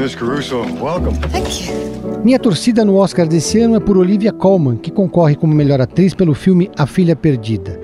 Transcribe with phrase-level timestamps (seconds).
[0.00, 1.14] Miss Caruso, welcome.
[1.28, 2.24] Thank you.
[2.24, 6.14] Minha torcida no Oscar desse ano é por Olivia Colman, que concorre como melhor atriz
[6.14, 7.78] pelo filme A Filha Perdida.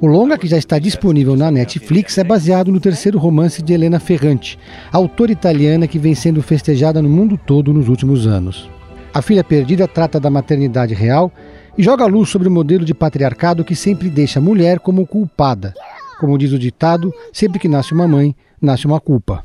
[0.00, 4.00] O longa, que já está disponível na Netflix, é baseado no terceiro romance de Helena
[4.00, 4.58] Ferrante,
[4.90, 8.68] autora italiana que vem sendo festejada no mundo todo nos últimos anos.
[9.14, 11.30] A Filha Perdida trata da maternidade real
[11.78, 15.72] e joga luz sobre o modelo de patriarcado que sempre deixa a mulher como culpada.
[16.18, 19.44] Como diz o ditado, sempre que nasce uma mãe, nasce uma culpa.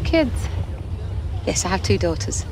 [0.00, 0.48] Have kids?
[1.46, 2.46] Yes, I have two daughters.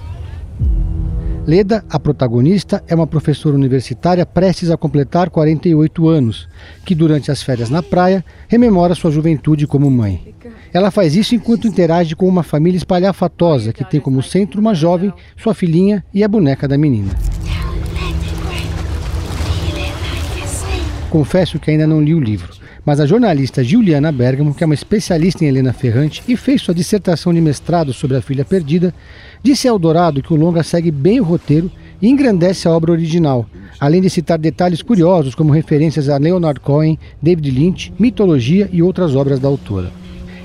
[1.47, 6.47] Leda, a protagonista, é uma professora universitária prestes a completar 48 anos,
[6.85, 10.35] que durante as férias na praia rememora sua juventude como mãe.
[10.75, 15.13] Ela faz isso enquanto interage com uma família espalhafatosa que tem como centro uma jovem,
[15.39, 17.15] sua filhinha e a boneca da menina.
[21.11, 22.53] Confesso que ainda não li o livro,
[22.85, 26.75] mas a jornalista Juliana Bergamo, que é uma especialista em Helena Ferrante e fez sua
[26.75, 28.95] dissertação de mestrado sobre a filha perdida,
[29.43, 31.71] disse ao Dourado que o longa segue bem o roteiro
[32.01, 33.47] e engrandece a obra original,
[33.81, 39.17] além de citar detalhes curiosos como referências a Leonard Cohen, David Lynch, mitologia e outras
[39.17, 39.91] obras da autora.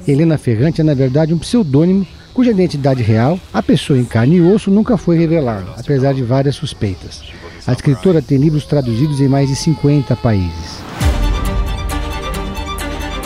[0.08, 4.41] Helena Ferrante é, na verdade, um pseudônimo cuja identidade real, a pessoa em carne e
[4.41, 7.22] osso, nunca foi revelada, apesar de várias suspeitas.
[7.66, 10.83] A escritora tem livros traduzidos em mais de 50 países.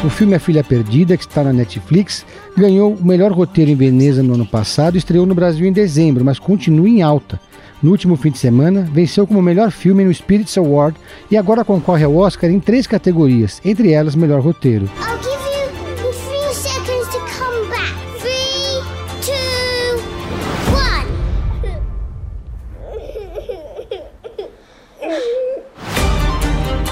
[0.06, 2.24] O filme A Filha Perdida, que está na Netflix,
[2.56, 6.24] ganhou o melhor roteiro em Veneza no ano passado e estreou no Brasil em dezembro,
[6.24, 7.40] mas continua em alta.
[7.82, 10.96] No último fim de semana, venceu como melhor filme no Spirits Award
[11.32, 14.86] e agora concorre ao Oscar em três categorias, entre elas melhor roteiro.
[15.00, 17.94] I'll give you three seconds to come back.
[18.20, 18.47] Three,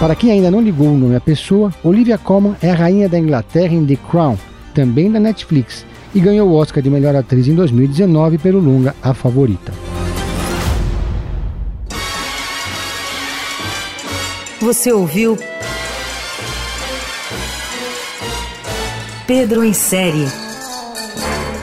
[0.05, 3.17] Para quem ainda não ligou o nome à pessoa, Olivia Colman é a rainha da
[3.17, 4.37] Inglaterra em The Crown,
[4.71, 5.83] também da Netflix,
[6.13, 9.73] e ganhou o Oscar de melhor atriz em 2019 pelo longa A Favorita.
[14.61, 15.39] Você ouviu
[19.25, 20.27] Pedro em série.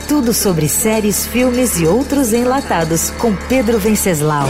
[0.08, 4.48] Tudo sobre séries, filmes e outros enlatados com Pedro Venceslau.